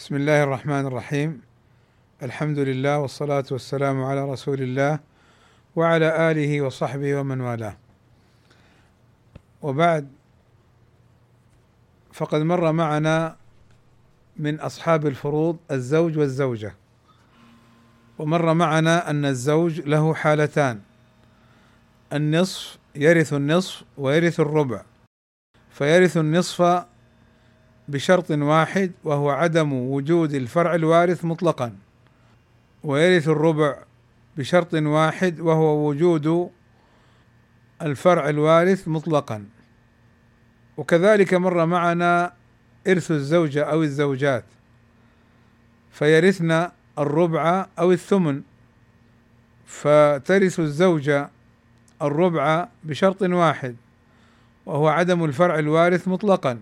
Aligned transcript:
بسم 0.00 0.16
الله 0.16 0.42
الرحمن 0.42 0.86
الرحيم. 0.86 1.40
الحمد 2.22 2.58
لله 2.58 2.98
والصلاة 2.98 3.44
والسلام 3.50 4.04
على 4.04 4.24
رسول 4.24 4.62
الله 4.62 4.98
وعلى 5.76 6.30
آله 6.30 6.60
وصحبه 6.60 7.14
ومن 7.14 7.40
والاه. 7.40 7.76
وبعد 9.62 10.08
فقد 12.12 12.40
مر 12.40 12.72
معنا 12.72 13.36
من 14.36 14.60
أصحاب 14.60 15.06
الفروض 15.06 15.56
الزوج 15.70 16.18
والزوجة. 16.18 16.74
ومر 18.18 18.54
معنا 18.54 19.10
أن 19.10 19.24
الزوج 19.24 19.80
له 19.80 20.14
حالتان 20.14 20.80
النصف 22.12 22.78
يرث 22.94 23.32
النصف 23.32 23.84
ويرث 23.98 24.40
الربع. 24.40 24.82
فيرث 25.70 26.16
النصف 26.16 26.84
بشرط 27.88 28.30
واحد 28.30 28.92
وهو 29.04 29.30
عدم 29.30 29.72
وجود 29.72 30.34
الفرع 30.34 30.74
الوارث 30.74 31.24
مطلقا. 31.24 31.76
ويرث 32.84 33.28
الربع 33.28 33.78
بشرط 34.36 34.74
واحد 34.74 35.40
وهو 35.40 35.88
وجود 35.88 36.50
الفرع 37.82 38.28
الوارث 38.28 38.88
مطلقا. 38.88 39.44
وكذلك 40.76 41.34
مر 41.34 41.66
معنا 41.66 42.32
إرث 42.88 43.10
الزوجة 43.10 43.64
أو 43.64 43.82
الزوجات. 43.82 44.44
فيرثن 45.90 46.68
الربع 46.98 47.66
أو 47.78 47.92
الثمن. 47.92 48.42
فترث 49.66 50.60
الزوجة 50.60 51.30
الربع 52.02 52.68
بشرط 52.84 53.22
واحد 53.22 53.76
وهو 54.66 54.88
عدم 54.88 55.24
الفرع 55.24 55.58
الوارث 55.58 56.08
مطلقا. 56.08 56.58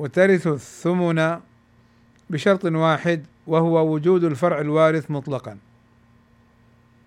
وترث 0.00 0.46
الثمن 0.46 1.40
بشرط 2.30 2.64
واحد 2.64 3.26
وهو 3.46 3.92
وجود 3.92 4.24
الفرع 4.24 4.60
الوارث 4.60 5.10
مطلقا. 5.10 5.58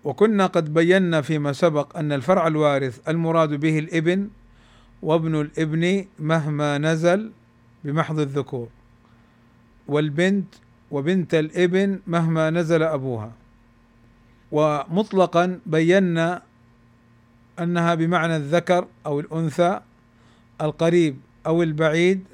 وكنا 0.04 0.46
قد 0.46 0.74
بينا 0.74 1.20
فيما 1.20 1.52
سبق 1.52 1.98
أن 1.98 2.12
الفرع 2.12 2.46
الوارث 2.46 3.08
المراد 3.08 3.54
به 3.54 3.78
الإبن 3.78 4.28
وابن 5.02 5.40
الإبن 5.40 6.04
مهما 6.18 6.78
نزل 6.78 7.32
بمحض 7.84 8.18
الذكور 8.18 8.68
والبنت 9.88 10.54
وبنت 10.90 11.34
الإبن 11.34 12.00
مهما 12.06 12.50
نزل 12.50 12.82
أبوها. 12.82 13.32
ومطلقا 14.52 15.60
بينا 15.66 16.42
أنها 17.58 17.94
بمعنى 17.94 18.36
الذكر 18.36 18.86
أو 19.06 19.20
الأنثى 19.20 19.80
القريب 20.60 21.16
أو 21.46 21.62
البعيد 21.62 22.24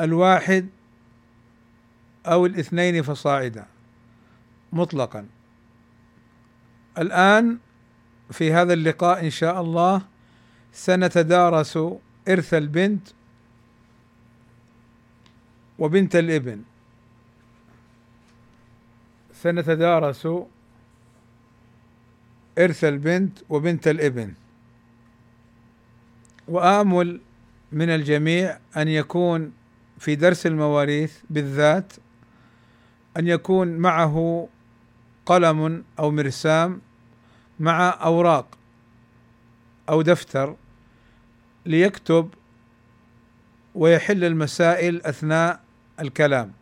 الواحد 0.00 0.68
أو 2.26 2.46
الاثنين 2.46 3.02
فصاعدا 3.02 3.66
مطلقا. 4.72 5.26
الآن 6.98 7.58
في 8.30 8.52
هذا 8.52 8.72
اللقاء 8.72 9.24
إن 9.24 9.30
شاء 9.30 9.60
الله 9.60 10.02
سنتدارس 10.72 11.78
إرث 12.28 12.54
البنت 12.54 13.08
وبنت 15.78 16.16
الابن. 16.16 16.62
سنتدارس 19.34 20.28
إرث 22.58 22.84
البنت 22.84 23.38
وبنت 23.48 23.88
الابن. 23.88 24.34
وآمل 26.48 27.20
من 27.72 27.88
الجميع 27.90 28.58
أن 28.76 28.88
يكون 28.88 29.52
في 29.98 30.14
درس 30.14 30.46
المواريث 30.46 31.18
بالذات 31.30 31.92
أن 33.16 33.28
يكون 33.28 33.68
معه 33.68 34.48
قلم 35.26 35.84
أو 35.98 36.10
مرسام 36.10 36.80
مع 37.60 37.98
أوراق 38.02 38.58
أو 39.88 40.02
دفتر 40.02 40.56
ليكتب 41.66 42.34
ويحل 43.74 44.24
المسائل 44.24 45.02
أثناء 45.02 45.60
الكلام. 46.00 46.52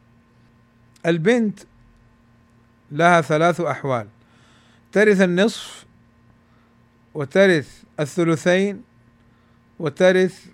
البنت 1.06 1.60
لها 2.92 3.20
ثلاث 3.20 3.60
أحوال 3.60 4.08
ترث 4.92 5.20
النصف 5.20 5.84
وترث 7.14 7.82
الثلثين 8.00 8.82
وترث 9.78 10.46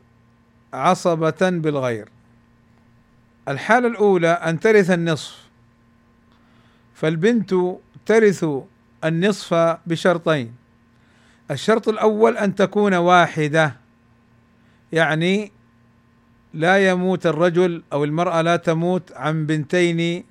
عصبة 0.72 1.50
بالغير. 1.50 2.08
الحالة 3.48 3.88
الأولى 3.88 4.28
أن 4.28 4.60
ترث 4.60 4.91
النصف. 4.91 5.48
فالبنت 6.94 7.54
ترث 8.06 8.44
النصف 9.04 9.54
بشرطين. 9.86 10.54
الشرط 11.50 11.88
الأول 11.88 12.37
أن 12.37 12.54
تكون 12.54 12.94
واحدة 12.94 13.76
يعني 14.92 15.53
لا 16.54 16.91
يموت 16.91 17.26
الرجل 17.26 17.82
أو 17.92 18.04
المرأة 18.04 18.41
لا 18.42 18.56
تموت 18.56 19.12
عن 19.12 19.47
بنتين 19.47 20.25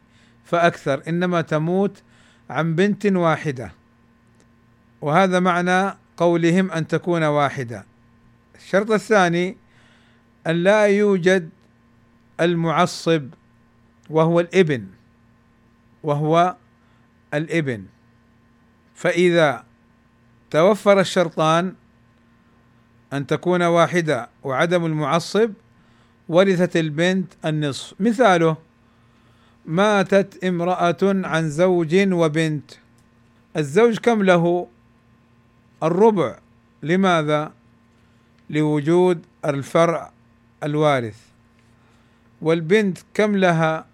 فأكثر 0.45 1.01
إنما 1.07 1.41
تموت 1.41 2.01
عن 2.49 2.75
بنت 2.75 3.05
واحدة. 3.05 3.71
وهذا 5.01 5.39
معنى 5.39 5.97
قولهم 6.17 6.71
أن 6.71 6.87
تكون 6.87 7.23
واحدة. 7.23 7.85
الشرط 8.55 8.91
الثاني 8.91 9.57
أن 10.47 10.55
لا 10.63 10.85
يوجد 10.85 11.49
المعصب 12.41 13.29
وهو 14.09 14.39
الإبن 14.39 14.87
وهو 16.03 16.55
الإبن. 17.33 17.85
فإذا 18.95 19.63
توفر 20.51 20.99
الشرطان 20.99 21.75
أن 23.13 23.27
تكون 23.27 23.63
واحدة 23.63 24.29
وعدم 24.43 24.85
المعصب 24.85 25.51
ورثت 26.29 26.77
البنت 26.77 27.33
النصف. 27.45 27.93
مثاله 27.99 28.57
ماتت 29.65 30.43
امرأة 30.43 30.97
عن 31.03 31.49
زوج 31.49 31.95
وبنت. 31.95 32.71
الزوج 33.57 33.97
كم 33.97 34.23
له؟ 34.23 34.67
الربع. 35.83 36.39
لماذا؟ 36.83 37.53
لوجود 38.49 39.25
الفرع 39.45 40.11
الوارث. 40.63 41.26
والبنت 42.41 42.97
كم 43.13 43.35
لها 43.35 43.85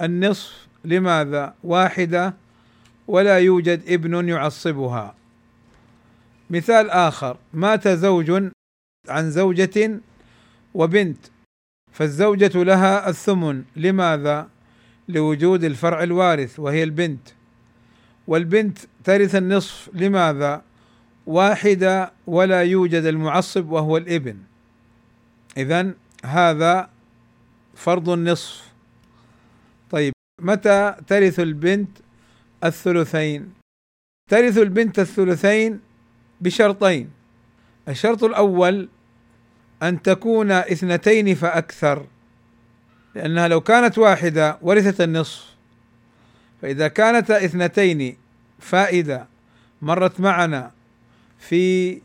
النصف؟ 0.00 0.66
لماذا؟ 0.84 1.54
واحدة. 1.64 2.34
ولا 3.08 3.38
يوجد 3.38 3.82
ابن 3.88 4.28
يعصبها. 4.28 5.14
مثال 6.50 6.90
آخر. 6.90 7.36
مات 7.54 7.88
زوج 7.88 8.50
عن 9.08 9.30
زوجة 9.30 10.00
وبنت 10.74 11.18
فالزوجة 11.92 12.62
لها 12.62 13.08
الثمن. 13.08 13.64
لماذا؟ 13.76 14.48
لوجود 15.08 15.64
الفرع 15.64 16.02
الوارث 16.02 16.60
وهي 16.60 16.82
البنت. 16.82 17.28
والبنت 18.26 18.78
ترث 19.04 19.34
النصف. 19.34 19.90
لماذا؟ 19.92 20.62
واحدة 21.26 22.12
ولا 22.26 22.62
يوجد 22.62 23.04
المعصب 23.04 23.70
وهو 23.70 23.96
الابن. 23.96 24.36
إذا 25.56 25.94
هذا 26.24 26.90
فرض 27.74 28.08
النصف. 28.08 28.72
طيب 29.90 30.12
متى 30.40 30.94
ترث 31.06 31.40
البنت 31.40 31.98
الثلثين؟ 32.64 33.52
ترث 34.30 34.58
البنت 34.58 34.98
الثلثين 34.98 35.80
بشرطين. 36.40 37.10
الشرط 37.88 38.24
الأول 38.24 38.88
أن 39.82 40.02
تكون 40.02 40.50
اثنتين 40.50 41.34
فأكثر 41.34 42.06
لأنها 43.14 43.48
لو 43.48 43.60
كانت 43.60 43.98
واحدة 43.98 44.58
ورثت 44.62 45.00
النصف. 45.00 45.54
فإذا 46.62 46.88
كانت 46.88 47.30
اثنتين 47.30 48.16
فائدة 48.58 49.28
مرت 49.82 50.20
معنا 50.20 50.70
في 51.38 52.00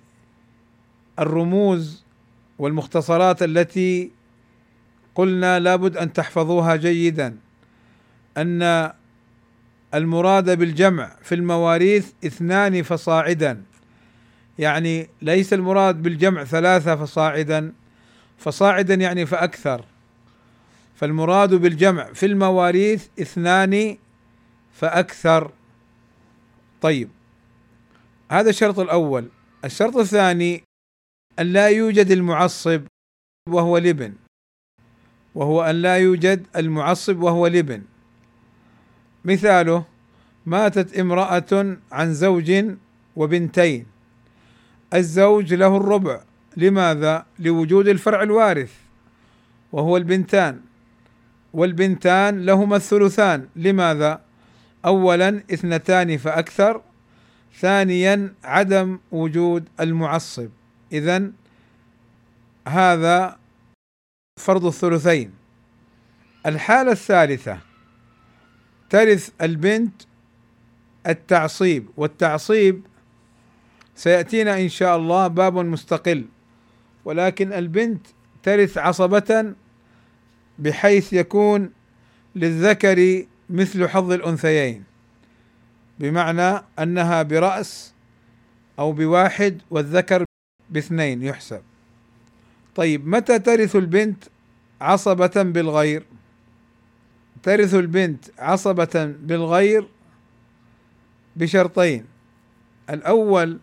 الرموز 1.20 2.04
والمختصرات 2.60 3.44
التي 3.44 4.12
قلنا 5.16 5.60
لابد 5.60 5.98
أن 5.98 6.14
تحفظوها 6.14 6.76
جيدا 6.76 7.38
أن 8.38 8.92
المراد 9.94 10.58
بالجمع 10.60 11.16
في 11.22 11.36
المواريث 11.36 12.12
اثنان 12.26 12.84
فصاعدا. 12.84 13.64
يعني 14.60 15.10
ليس 15.22 15.54
المراد 15.54 16.02
بالجمع 16.02 16.44
ثلاثة 16.44 16.96
فصاعدا 16.96 17.74
فصاعدا 18.38 18.94
يعني 18.94 19.26
فأكثر. 19.26 19.86
فالمراد 20.96 21.54
بالجمع 21.54 22.14
في 22.14 22.26
المواريث 22.26 23.08
اثنان 23.22 23.98
فأكثر. 24.74 25.52
طيب 26.82 27.10
هذا 28.32 28.50
الشرط 28.50 28.80
الأول. 28.80 29.30
الشرط 29.66 29.98
الثاني 29.98 30.69
أن 31.40 31.46
لا 31.46 31.68
يوجد 31.68 32.12
المعصب 32.12 32.82
وهو 33.50 33.78
الابن 33.78 34.14
وهو 35.36 35.64
أن 35.64 35.76
لا 35.76 35.98
يوجد 35.98 36.48
المعصب 36.56 37.22
وهو 37.22 37.48
الابن 37.48 37.82
مثاله 39.26 39.86
ماتت 40.46 40.98
امرأة 40.98 41.78
عن 41.92 42.14
زوج 42.14 42.66
وبنتين. 43.16 43.86
الزوج 44.94 45.54
له 45.54 45.78
الربع. 45.78 46.22
لماذا؟ 46.58 47.26
لوجود 47.40 47.88
الفرع 47.88 48.24
الوارث. 48.24 48.74
وهو 49.72 49.98
البنتان. 49.98 50.62
والبنتان 51.54 52.46
لهما 52.46 52.76
الثلثان. 52.76 53.48
لماذا؟ 53.56 54.22
اولا 54.86 55.44
اثنتان 55.54 56.18
فأكثر. 56.18 56.82
ثانيا 57.60 58.34
عدم 58.44 59.00
وجود 59.12 59.70
المعصب. 59.80 60.50
اذا 60.92 61.32
هذا 62.68 63.40
فرض 64.40 64.66
الثلثين. 64.66 65.32
الحالة 66.46 66.92
الثالثة 66.92 67.60
ترث 68.90 69.30
البنت 69.42 70.02
التعصيب 71.08 71.90
والتعصيب 71.98 72.86
سيأتينا 73.96 74.62
إن 74.62 74.70
شاء 74.70 74.98
الله 74.98 75.28
باب 75.28 75.58
مستقل. 75.58 76.26
ولكن 77.06 77.54
البنت 77.54 78.08
ترث 78.44 78.78
عصبة 78.78 79.54
بحيث 80.60 81.14
يكون 81.14 81.72
للذكر 82.36 83.26
مثل 83.50 83.88
حظ 83.88 84.12
الأنثيين. 84.12 84.84
بمعنى 86.00 86.64
أنها 86.80 87.24
برأس 87.24 87.94
أو 88.80 88.92
بواحد 88.92 89.62
والذكر 89.70 90.26
باثنين 90.70 91.24
يحسب. 91.24 91.62
طيب 92.76 93.08
متى 93.08 93.40
ترث 93.40 93.76
البنت 93.76 94.24
عصبة 94.82 95.44
بالغير؟ 95.44 96.04
ترث 97.44 97.74
البنت 97.74 98.26
عصبة 98.40 99.16
بالغير 99.20 99.88
بشرطين. 101.36 102.06
الأول 102.90 103.60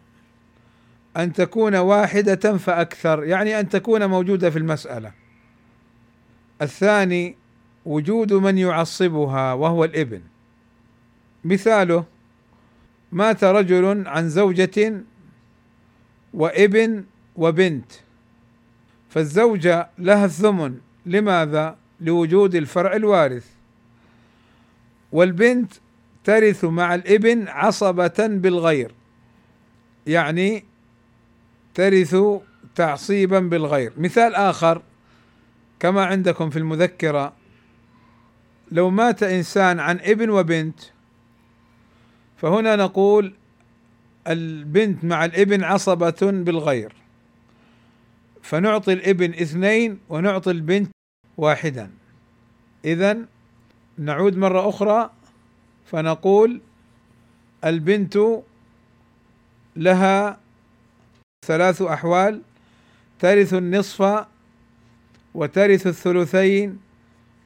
أن 1.16 1.32
تكون 1.32 1.76
واحدة 1.76 2.56
فأكثر 2.56 3.24
يعني 3.24 3.60
أن 3.60 3.68
تكون 3.68 4.06
موجودة 4.06 4.50
في 4.50 4.58
المسألة. 4.58 5.12
الثاني 6.62 7.36
وجود 7.84 8.32
من 8.32 8.58
يعصبها 8.58 9.52
وهو 9.52 9.84
الإبن. 9.84 10.20
مثاله 11.44 12.04
مات 13.12 13.44
رجل 13.44 14.08
عن 14.08 14.28
زوجة 14.28 15.02
وابن 16.36 17.04
وبنت 17.36 17.92
فالزوجة 19.08 19.88
لها 19.98 20.24
الثمن. 20.24 20.78
لماذا؟ 21.06 21.76
لوجود 22.00 22.54
الفرع 22.54 22.96
الوارث. 22.96 23.46
والبنت 25.12 25.72
ترث 26.24 26.64
مع 26.64 26.94
الابن 26.94 27.48
عصبة 27.48 28.14
بالغير 28.18 28.94
يعني 30.06 30.64
ترث 31.74 32.16
تعصيبا 32.74 33.38
بالغير. 33.40 33.92
مثال 33.96 34.34
آخر 34.34 34.82
كما 35.80 36.04
عندكم 36.04 36.50
في 36.50 36.58
المذكرة 36.58 37.32
لو 38.72 38.90
مات 38.90 39.22
إنسان 39.22 39.80
عن 39.80 39.98
ابن 40.00 40.30
وبنت 40.30 40.80
فهنا 42.36 42.76
نقول 42.76 43.34
البنت 44.28 45.04
مع 45.04 45.24
الابن 45.24 45.64
عصبة 45.64 46.16
بالغير. 46.22 46.92
فنعطي 48.42 48.92
الابن 48.92 49.30
اثنين 49.30 49.98
ونعطي 50.08 50.50
البنت 50.50 50.90
واحدا. 51.36 51.90
اذا 52.84 53.18
نعود 53.98 54.36
مرة 54.36 54.68
أخرى 54.68 55.10
فنقول 55.86 56.60
البنت 57.64 58.18
لها 59.76 60.38
ثلاث 61.46 61.82
أحوال 61.82 62.42
ترث 63.18 63.54
النصف 63.54 64.26
وترث 65.34 65.86
الثلثين 65.86 66.78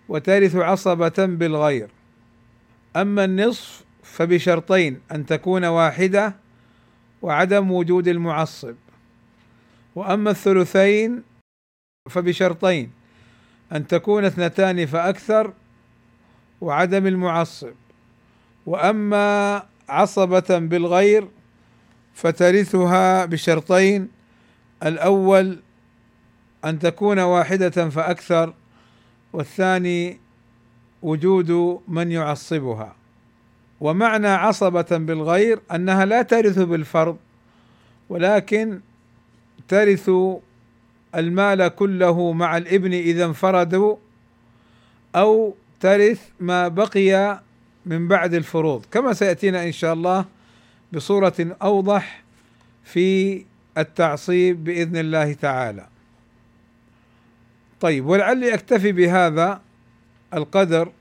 وترث 0.09 0.57
عصبة 0.57 1.15
بالغير. 1.19 1.89
أما 2.97 3.25
النصف 3.25 3.85
فبشرطين 4.03 5.01
أن 5.13 5.27
تكون 5.27 5.65
واحدة 5.65 6.35
وعدم 7.23 7.71
وجود 7.71 8.09
المعصب. 8.09 8.75
وأما 9.95 10.31
الثلثين 10.31 11.23
فبشرطين 12.11 12.91
أن 13.73 13.87
تكون 13.87 14.25
اثنتان 14.25 14.87
فأكثر 14.87 15.53
وعدم 16.61 17.07
المعصب. 17.07 17.73
وأما 18.67 19.63
عصبة 19.89 20.59
بالغير 20.59 21.29
فترثها 22.15 23.25
بشرطين 23.25 24.09
الأول 24.83 25.63
أن 26.65 26.79
تكون 26.79 27.19
واحدة 27.19 27.89
فأكثر 27.91 28.55
والثاني 29.33 30.21
وجود 31.03 31.81
من 31.89 32.13
يعصبها. 32.13 33.00
ومعنى 33.81 34.29
عصبة 34.29 34.87
بالغير 34.91 35.61
أنها 35.75 36.05
لا 36.05 36.23
ترث 36.23 36.59
بالفرض 36.59 37.17
ولكن 38.09 38.81
ترث 39.69 40.11
المال 41.15 41.69
كله 41.69 42.33
مع 42.33 42.57
الإبن 42.57 42.93
إذا 42.93 43.25
انفردوا 43.25 43.97
أو 45.17 45.55
ترث 45.81 46.29
ما 46.41 46.69
بقي 46.69 47.41
من 47.87 48.09
بعد 48.09 48.35
الفروض 48.35 48.85
كما 48.91 49.13
سيأتينا 49.13 49.65
إن 49.65 49.73
شاء 49.73 49.93
الله 49.93 50.25
بصورة 50.93 51.57
أوضح 51.63 52.23
في 52.85 53.45
التعصيب 53.79 54.65
بإذن 54.65 54.97
الله 54.97 55.33
تعالى. 55.33 55.87
طيب 57.81 58.07
ولعلي 58.07 58.55
أكتفي 58.55 58.93
بهذا 58.93 59.61
القدر 60.35 60.93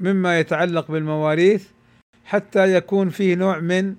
مما 0.00 0.38
يتعلق 0.38 0.90
بالمواريث 0.90 1.66
حتى 2.24 2.74
يكون 2.74 3.08
فيه 3.10 3.34
نوع 3.34 3.58
من 3.58 3.96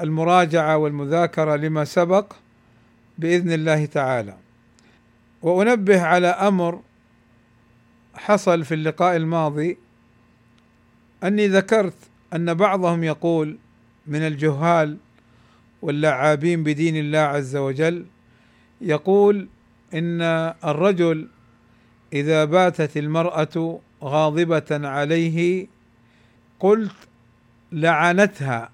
المراجعة 0.00 0.76
والمذاكرة 0.76 1.56
لما 1.56 1.84
سبق 1.84 2.32
بإذن 3.18 3.52
الله 3.52 3.86
تعالى. 3.86 4.36
وأنبه 5.42 6.02
على 6.02 6.26
أمر 6.26 6.80
حصل 8.14 8.64
في 8.64 8.74
اللقاء 8.74 9.16
الماضي 9.16 9.78
أني 11.24 11.48
ذكرت 11.48 11.94
أن 12.34 12.54
بعضهم 12.54 13.04
يقول 13.04 13.58
من 14.06 14.26
الجهال 14.26 14.96
واللعابين 15.82 16.62
بدين 16.62 16.96
الله 16.96 17.18
عز 17.18 17.56
وجل 17.56 18.06
يقول 18.80 19.48
إن 19.94 20.22
الرجل 20.64 21.28
إذا 22.12 22.44
باتت 22.44 22.96
المرأة 22.96 23.80
غاضبة 24.02 24.88
عليه 24.88 25.66
قلت 26.60 27.05
لعنتها 27.72 28.70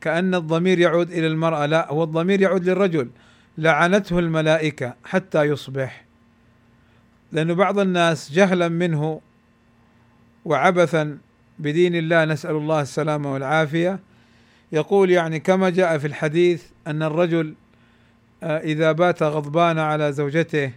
كأن 0.00 0.34
الضمير 0.34 0.78
يعود 0.78 1.10
إلى 1.10 1.26
المرأة. 1.26 1.66
لا 1.66 1.90
هو 1.92 2.04
الضمير 2.04 2.40
يعود 2.40 2.64
للرجل. 2.64 3.10
لعنته 3.58 4.18
الملائكة 4.18 4.94
حتى 5.04 5.42
يصبح. 5.42 6.04
لأن 7.32 7.54
بعض 7.54 7.78
الناس 7.78 8.32
جهلا 8.32 8.68
منه 8.68 9.20
وعبثا 10.44 11.18
بدين 11.58 11.94
الله 11.94 12.24
نسأل 12.24 12.56
الله 12.56 12.80
السلامة 12.80 13.32
والعافية. 13.32 14.00
يقول 14.72 15.10
يعني 15.10 15.40
كما 15.40 15.70
جاء 15.70 15.98
في 15.98 16.06
الحديث 16.06 16.64
أن 16.86 17.02
الرجل 17.02 17.54
آه، 18.42 18.58
إذا 18.58 18.92
بات 18.92 19.22
غضبان 19.22 19.78
على 19.78 20.12
زوجته 20.12 20.72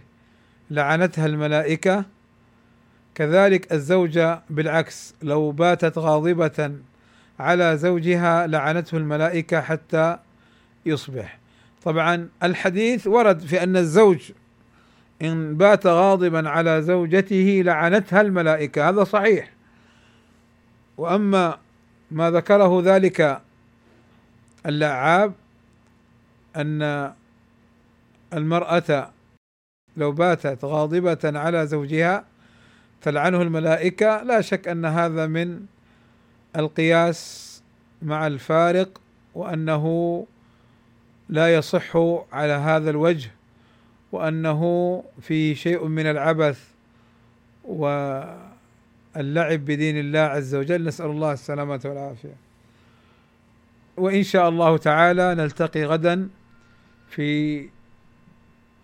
لعنتها 0.70 1.26
الملائكة. 1.26 2.04
كذلك 3.14 3.72
الزوجة 3.72 4.42
بالعكس 4.50 5.14
لو 5.22 5.50
باتت 5.50 5.98
غاضبة 5.98 6.72
على 7.40 7.76
زوجها 7.76 8.46
لعنته 8.46 8.96
الملائكة 8.96 9.60
حتى 9.60 10.18
يصبح. 10.86 11.38
طبعا 11.82 12.28
الحديث 12.42 13.06
ورد 13.06 13.40
في 13.40 13.62
أن 13.62 13.76
الزوج 13.76 14.32
إن 15.22 15.56
بات 15.56 15.86
غاضبا 15.86 16.48
على 16.48 16.82
زوجته 16.82 17.62
لعنتها 17.64 18.20
الملائكة 18.20 18.88
هذا 18.88 19.04
صحيح. 19.04 19.50
وأما 20.96 21.58
ما 22.10 22.30
ذكره 22.30 22.82
ذلك 22.84 23.40
اللعاب 24.66 25.32
أن 26.56 27.12
المرأة 28.32 29.10
لو 29.96 30.12
باتت 30.12 30.64
غاضبة 30.64 31.18
على 31.24 31.66
زوجها 31.66 32.24
تلعنه 33.02 33.42
الملائكة 33.42 34.22
لا 34.22 34.40
شك 34.40 34.68
أن 34.68 34.84
هذا 34.84 35.26
من 35.26 35.60
القياس 36.56 37.62
مع 38.02 38.26
الفارق 38.26 39.00
وأنه 39.34 40.26
لا 41.28 41.54
يصح 41.54 41.96
على 42.32 42.52
هذا 42.52 42.90
الوجه 42.90 43.30
وأنه 44.12 44.62
في 45.20 45.54
شيء 45.54 45.86
من 45.86 46.06
العبث 46.06 46.68
واللعب 47.64 49.60
بدين 49.60 49.98
الله 49.98 50.20
عز 50.20 50.54
وجل. 50.54 50.84
نسأل 50.84 51.06
الله 51.06 51.32
السلامة 51.32 51.80
والعافية. 51.84 52.36
وإن 53.96 54.22
شاء 54.22 54.48
الله 54.48 54.76
تعالى 54.76 55.34
نلتقي 55.34 55.84
غدا 55.84 56.28
في 57.08 57.68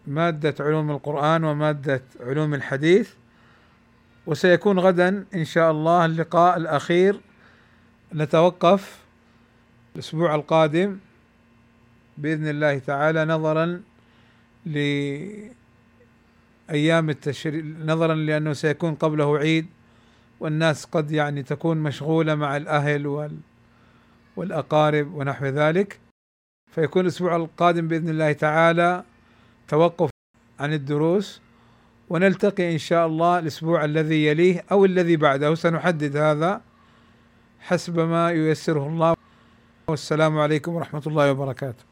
مادة 0.06 0.54
علوم 0.60 0.90
القرآن 0.90 1.44
ومادة 1.44 2.02
علوم 2.20 2.54
الحديث 2.54 3.10
وسيكون 4.26 4.78
غدا 4.78 5.24
إن 5.34 5.44
شاء 5.44 5.70
الله 5.70 6.04
اللقاء 6.04 6.56
الأخير 6.56 7.20
نتوقف 8.14 8.98
الأسبوع 9.94 10.34
القادم 10.34 10.98
بإذن 12.18 12.48
الله 12.48 12.78
تعالى 12.78 13.24
نظرا 13.24 13.82
لأيام 14.66 15.50
التشريق 17.10 17.64
نظرا 17.64 18.14
لأنه 18.14 18.52
سيكون 18.52 18.94
قبله 18.94 19.38
عيد 19.38 19.66
والناس 20.40 20.84
قد 20.84 21.10
يعني 21.10 21.42
تكون 21.42 21.76
مشغولة 21.76 22.34
مع 22.34 22.56
الأهل 22.56 23.06
وال 23.06 23.38
والأقارب 24.36 25.14
ونحو 25.14 25.46
ذلك. 25.46 26.00
فيكون 26.74 27.02
الأسبوع 27.02 27.36
القادم 27.36 27.88
بإذن 27.88 28.08
الله 28.08 28.32
تعالى 28.32 29.04
توقف 29.68 30.10
عن 30.60 30.72
الدروس 30.72 31.40
ونلتقي 32.08 32.72
إن 32.72 32.78
شاء 32.78 33.06
الله 33.06 33.38
الأسبوع 33.38 33.84
الذي 33.84 34.26
يليه 34.26 34.64
أو 34.72 34.84
الذي 34.84 35.16
بعده. 35.16 35.54
سنحدد 35.54 36.16
هذا 36.16 36.60
حسب 37.62 38.00
ما 38.00 38.30
ييسره 38.30 38.86
الله. 38.86 39.16
والسلام 39.88 40.38
عليكم 40.38 40.74
ورحمة 40.74 41.02
الله 41.06 41.30
وبركاته. 41.30 41.91